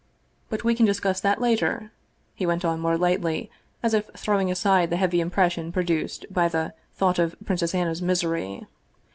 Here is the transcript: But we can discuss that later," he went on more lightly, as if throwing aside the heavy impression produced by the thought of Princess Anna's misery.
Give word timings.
But 0.49 0.63
we 0.63 0.73
can 0.73 0.87
discuss 0.87 1.21
that 1.21 1.39
later," 1.39 1.91
he 2.33 2.47
went 2.47 2.65
on 2.65 2.79
more 2.79 2.97
lightly, 2.97 3.51
as 3.83 3.93
if 3.93 4.09
throwing 4.17 4.49
aside 4.49 4.89
the 4.89 4.97
heavy 4.97 5.21
impression 5.21 5.71
produced 5.71 6.25
by 6.33 6.47
the 6.47 6.73
thought 6.95 7.19
of 7.19 7.35
Princess 7.45 7.75
Anna's 7.75 8.01
misery. 8.01 8.65